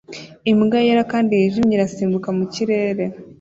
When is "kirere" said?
2.53-3.03